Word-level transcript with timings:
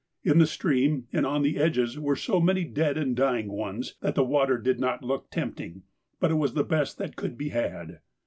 In 0.23 0.39
the 0.39 0.47
stream 0.47 1.05
and 1.13 1.27
on 1.27 1.43
the 1.43 1.59
edges 1.59 1.99
were 1.99 2.15
so 2.15 2.39
many 2.41 2.63
dead 2.63 2.97
and 2.97 3.15
dying 3.15 3.51
ones, 3.51 3.97
that 4.01 4.15
the 4.15 4.25
water 4.25 4.57
did 4.57 4.79
not 4.79 5.03
look 5.03 5.29
tempting, 5.29 5.83
but 6.19 6.31
it 6.31 6.37
was 6.41 6.55
the 6.55 6.63
best 6.63 6.97
that 6.97 7.15
could 7.15 7.37
be 7.37 7.49
had. 7.49 7.99